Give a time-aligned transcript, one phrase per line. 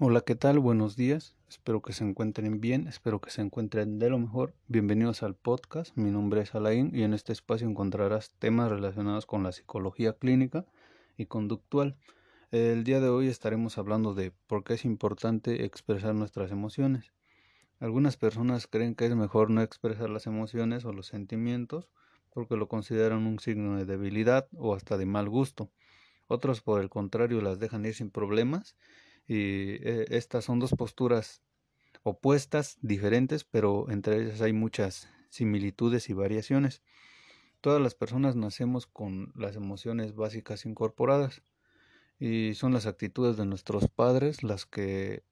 [0.00, 0.58] Hola, ¿qué tal?
[0.58, 1.36] Buenos días.
[1.48, 4.52] Espero que se encuentren bien, espero que se encuentren de lo mejor.
[4.66, 5.96] Bienvenidos al podcast.
[5.96, 10.66] Mi nombre es Alain y en este espacio encontrarás temas relacionados con la psicología clínica
[11.16, 11.96] y conductual.
[12.50, 17.12] El día de hoy estaremos hablando de por qué es importante expresar nuestras emociones.
[17.78, 21.88] Algunas personas creen que es mejor no expresar las emociones o los sentimientos
[22.30, 25.70] porque lo consideran un signo de debilidad o hasta de mal gusto.
[26.26, 28.74] Otros, por el contrario, las dejan ir sin problemas
[29.26, 31.42] y eh, estas son dos posturas
[32.02, 36.82] opuestas, diferentes, pero entre ellas hay muchas similitudes y variaciones.
[37.60, 41.42] Todas las personas nacemos con las emociones básicas incorporadas
[42.18, 45.24] y son las actitudes de nuestros padres las que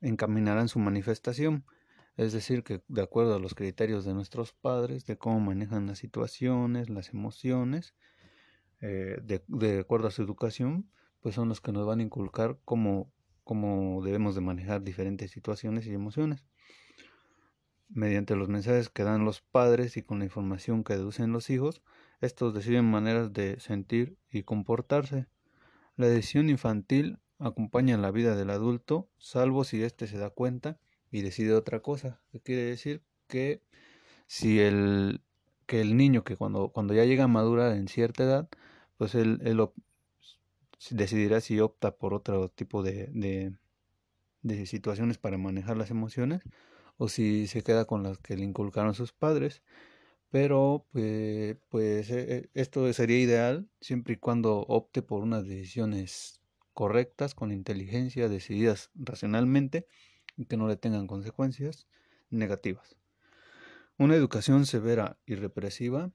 [0.00, 1.64] encaminarán su manifestación.
[2.16, 5.98] Es decir, que de acuerdo a los criterios de nuestros padres, de cómo manejan las
[5.98, 7.94] situaciones, las emociones,
[8.80, 10.88] eh, de, de, acuerdo a su educación,
[11.20, 13.10] pues son los que nos van a inculcar cómo,
[13.44, 16.44] cómo debemos de manejar diferentes situaciones y emociones.
[17.88, 21.82] Mediante los mensajes que dan los padres y con la información que deducen los hijos,
[22.20, 25.26] estos deciden maneras de sentir y comportarse.
[25.96, 30.78] La decisión infantil acompaña la vida del adulto, salvo si éste se da cuenta
[31.10, 32.20] y decide otra cosa.
[32.32, 33.02] ¿Qué quiere decir?
[33.28, 33.62] Que
[34.26, 35.20] si el,
[35.66, 38.48] que el niño que cuando, cuando ya llega a madurar en cierta edad,
[38.96, 39.60] pues él, él
[40.90, 43.08] decidirá si opta por otro tipo de,
[44.42, 46.42] de, situaciones para manejar las emociones
[46.96, 49.62] o si se queda con las que le inculcaron sus padres.
[50.30, 52.10] Pero pues, pues
[52.54, 56.40] esto sería ideal siempre y cuando opte por unas decisiones
[56.72, 59.86] correctas, con inteligencia, decididas racionalmente
[60.36, 61.86] y que no le tengan consecuencias
[62.30, 62.96] negativas.
[63.96, 66.10] Una educación severa y represiva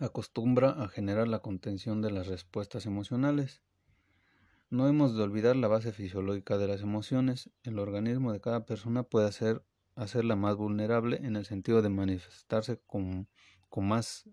[0.00, 3.62] acostumbra a generar la contención de las respuestas emocionales.
[4.70, 7.50] No hemos de olvidar la base fisiológica de las emociones.
[7.62, 9.62] El organismo de cada persona puede hacer,
[9.94, 13.28] hacerla más vulnerable en el sentido de manifestarse con,
[13.68, 14.28] con más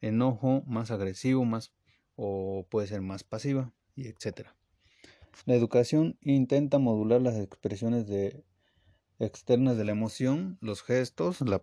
[0.00, 1.72] enojo, más agresivo, más
[2.16, 4.48] o puede ser más pasiva, y etc.
[5.44, 8.44] La educación intenta modular las expresiones de
[9.18, 11.62] externas de la emoción, los gestos, la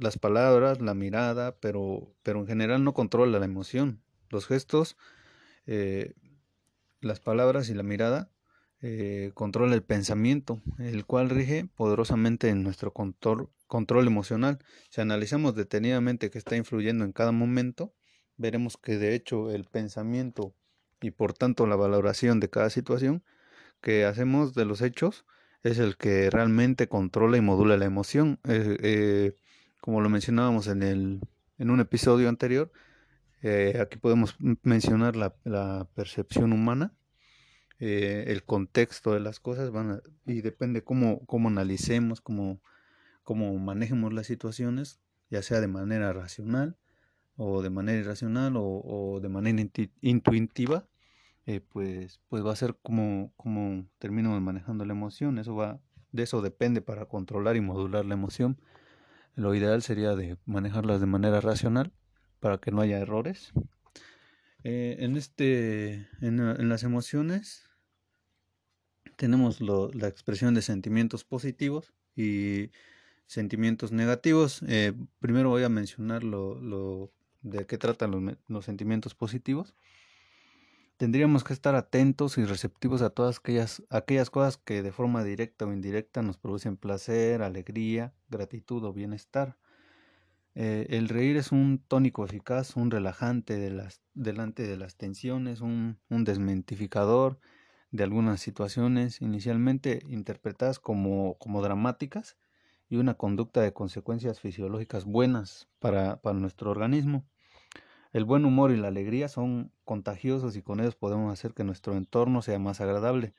[0.00, 4.02] las palabras, la mirada, pero, pero en general no controla la emoción.
[4.28, 4.96] Los gestos,
[5.66, 6.14] eh,
[7.00, 8.30] las palabras y la mirada
[8.82, 14.58] eh, controla el pensamiento, el cual rige poderosamente en nuestro control, control emocional.
[14.90, 17.94] Si analizamos detenidamente qué está influyendo en cada momento,
[18.36, 20.54] veremos que de hecho el pensamiento
[21.00, 23.22] y por tanto la valoración de cada situación
[23.80, 25.24] que hacemos de los hechos
[25.66, 28.38] es el que realmente controla y modula la emoción.
[28.44, 29.36] Eh, eh,
[29.80, 31.20] como lo mencionábamos en, el,
[31.58, 32.70] en un episodio anterior,
[33.42, 36.92] eh, aquí podemos mencionar la, percepción humana,
[37.78, 39.70] el contexto de las cosas,
[40.24, 42.60] y depende cómo, cómo analicemos, cómo,
[43.22, 45.00] cómo manejemos las situaciones,
[45.30, 46.76] ya sea de manera racional
[47.36, 49.68] o de manera irracional o de manera
[50.00, 50.86] intuitiva,
[51.46, 55.38] eh, pues, pues va a ser como, como termino manejando la emoción.
[55.38, 55.80] Eso va,
[56.12, 58.60] de eso depende para controlar y modular la emoción.
[59.36, 61.92] Lo ideal sería de manejarlas de manera racional
[62.40, 63.52] para que no haya errores.
[64.64, 67.70] Eh, en, este, en, en, las emociones
[69.14, 72.72] tenemos la expresión de sentimientos positivos y
[73.26, 74.62] sentimientos negativos.
[74.66, 79.76] Eh, primero voy a mencionar lo, lo de qué tratan los, los sentimientos positivos
[80.96, 85.66] tendríamos que estar atentos y receptivos a todas aquellas, aquellas cosas que de forma directa
[85.66, 89.56] o indirecta nos producen placer, alegría, gratitud o bienestar.
[90.54, 95.60] Eh, el reír es un tónico eficaz, un relajante de las, delante de las tensiones,
[95.60, 97.38] un, un desmentificador
[97.90, 102.36] de algunas situaciones inicialmente interpretadas como, como dramáticas
[102.88, 107.26] y una conducta de consecuencias fisiológicas buenas para, para nuestro organismo.
[108.12, 111.96] El buen humor y la alegría son contagiosos y con ellos podemos hacer que nuestro
[111.96, 113.34] entorno sea más agradable.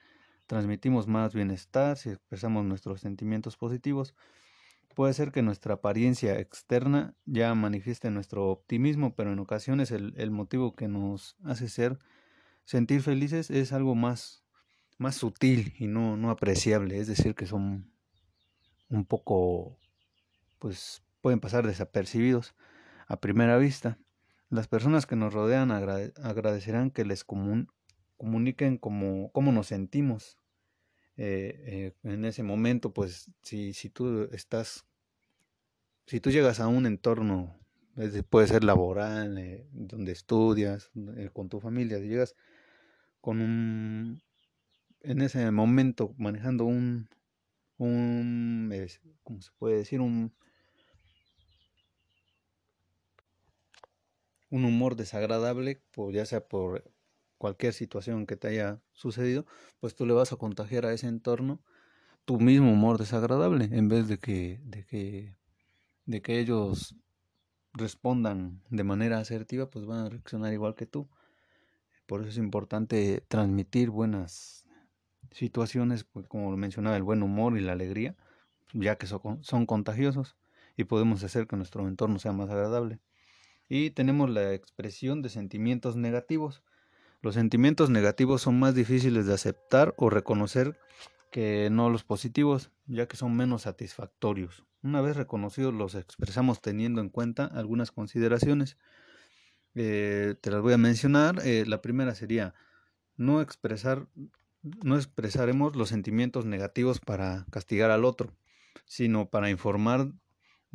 [0.46, 4.16] Transmitimos más bienestar si expresamos nuestros sentimientos positivos.
[4.96, 10.76] Puede ser que nuestra apariencia externa ya manifieste nuestro optimismo, pero en ocasiones el, motivo
[10.76, 12.00] que nos hace ser
[12.66, 14.44] sentir felices es algo más,
[14.98, 17.00] más sutil y no, no apreciable.
[17.00, 17.92] Es decir, que son
[18.90, 19.78] un poco,
[20.60, 22.56] pues pueden pasar desapercibidos
[23.08, 23.98] a primera vista.
[24.50, 30.38] Las personas que nos rodean agradecerán que les comuniquen cómo, cómo, nos sentimos.
[31.18, 34.86] Eh, eh, en ese momento, pues, si, si tú estás,
[36.06, 37.58] si tú llegas a un entorno,
[38.30, 40.92] puede ser laboral, eh, donde estudias,
[41.34, 42.36] con tu familia, si llegas
[43.20, 44.22] con un
[45.02, 47.10] en ese momento manejando un,
[47.78, 48.74] un
[49.24, 50.02] ¿cómo se puede decir?
[50.02, 50.34] Un,
[54.50, 56.92] un humor desagradable, pues ya sea por
[57.38, 59.46] cualquier situación que te haya sucedido,
[59.80, 61.62] pues tú le vas a contagiar a ese entorno
[62.26, 65.36] tu mismo humor desagradable en vez de que, de que,
[66.06, 66.96] de que ellos
[67.74, 71.10] respondan de manera asertiva, pues van a reaccionar igual que tú.
[72.06, 74.66] Por eso es importante transmitir buenas
[75.32, 78.16] situaciones, pues como lo mencionaba, el buen humor y la alegría,
[78.74, 80.38] ya que son, son contagiosos
[80.78, 83.00] y podemos hacer que nuestro entorno sea más agradable.
[83.70, 86.64] Y tenemos la expresión de sentimientos negativos.
[87.22, 90.80] Los sentimientos negativos son más difíciles de aceptar o reconocer
[91.32, 94.64] que no los positivos, ya que son menos satisfactorios.
[94.84, 98.78] Una vez reconocidos los expresamos teniendo en cuenta algunas consideraciones.
[99.76, 101.42] Eh, te las voy a mencionar.
[101.44, 102.54] Eh, la primera sería
[103.18, 104.08] no expresar,
[104.62, 108.32] no expresaremos los sentimientos negativos para castigar al otro,
[108.86, 110.14] sino para informar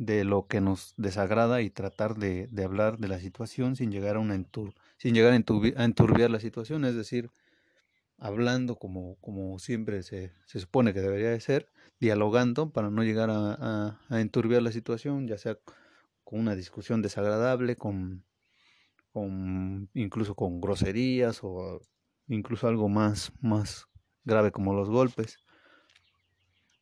[0.05, 4.15] de lo que nos desagrada y tratar de, de hablar de la situación sin llegar
[4.15, 5.35] a una entur, sin llegar a,
[5.83, 7.29] enturbiar la situación, es decir,
[8.17, 11.69] hablando como, como siempre se, se, supone que debería de ser,
[11.99, 15.57] dialogando para no llegar a, a, enturbiar la situación, ya sea
[16.23, 18.23] con una discusión desagradable, con,
[19.11, 21.81] con incluso con groserías o
[22.27, 23.87] incluso algo más, más
[24.23, 25.37] grave como los golpes.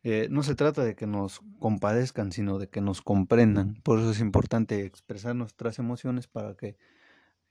[0.04, 3.76] Eh, no se trata de que nos compadezcan, sino de que nos comprendan.
[3.84, 6.78] Por eso es importante expresar nuestras emociones para que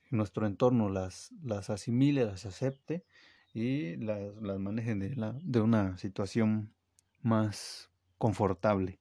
[0.09, 3.05] nuestro entorno las, las asimile, las acepte
[3.53, 6.73] y las, las manejen de, la, de una situación
[7.21, 8.99] más confortable.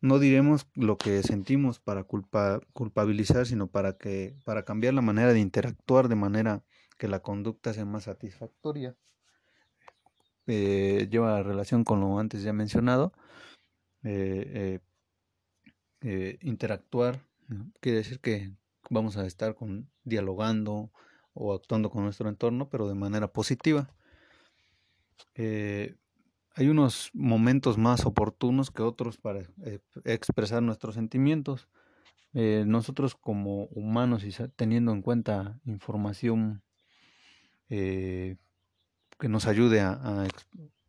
[0.00, 5.32] No diremos lo que sentimos para culpa, culpabilizar, sino para que para cambiar la manera
[5.32, 6.64] de interactuar de manera
[6.96, 8.96] que la conducta sea más satisfactoria.
[10.52, 13.12] Eh, lleva relación con lo antes ya mencionado.
[14.02, 14.80] Eh,
[16.00, 17.24] eh, interactuar
[17.80, 18.52] quiere decir que
[18.88, 20.90] vamos a estar con, dialogando
[21.34, 23.94] o actuando con nuestro entorno, pero de manera positiva.
[25.36, 29.42] hay unos momentos más oportunos que otros para
[30.04, 31.68] expresar nuestros sentimientos.
[32.32, 36.62] nosotros como humanos y teniendo en cuenta información
[39.20, 40.26] que nos ayude a,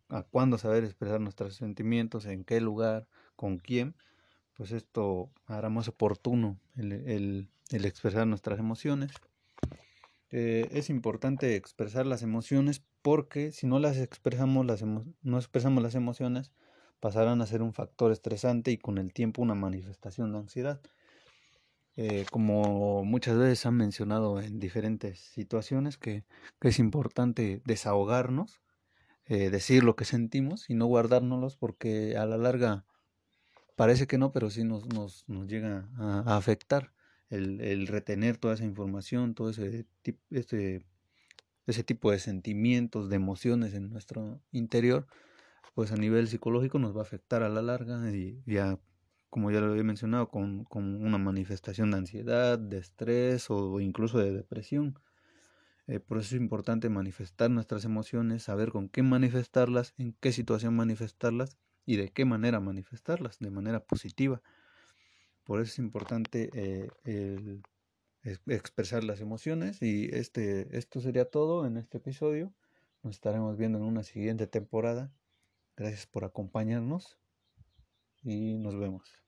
[0.09, 3.05] a, cuándo saber expresar nuestros sentimientos, en qué lugar,
[3.35, 3.93] con quién,
[4.55, 9.11] pues esto hará más oportuno el, el, el expresar nuestras emociones.
[10.31, 15.95] Eh, es importante expresar las emociones porque si no las expresamos, las no expresamos las
[15.95, 16.51] emociones,
[17.01, 20.79] pasarán a ser un factor estresante y con el tiempo una manifestación de ansiedad.
[21.97, 26.23] Eh, como muchas veces han mencionado en diferentes situaciones, que,
[26.61, 28.61] es importante desahogarnos,
[29.25, 32.85] eh, decir lo que sentimos y no guardárnoslos porque a la larga
[33.75, 36.93] parece que no, pero sí nos, nos, nos llega a, afectar
[37.29, 39.85] el, el, retener toda esa información, todo ese,
[40.29, 40.85] este,
[41.67, 45.07] ese tipo de sentimientos, de emociones en nuestro interior,
[45.73, 48.79] pues a nivel psicológico nos va a afectar a la larga y ya
[49.31, 54.19] como ya lo había mencionado, con, con, una manifestación de ansiedad, de estrés o incluso
[54.19, 54.99] de depresión.
[55.87, 60.75] Eh, por eso es importante manifestar nuestras emociones, saber con qué manifestarlas, en qué situación
[60.75, 64.41] manifestarlas y de qué manera manifestarlas, de manera positiva.
[65.45, 67.63] Por eso es importante eh, el,
[68.47, 72.53] expresar las emociones y este, esto sería todo en este episodio.
[73.01, 75.11] Nos estaremos viendo en una siguiente temporada.
[75.77, 77.17] Gracias por acompañarnos
[78.23, 79.20] y nos vemos.